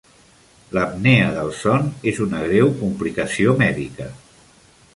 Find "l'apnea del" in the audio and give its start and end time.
0.77-1.51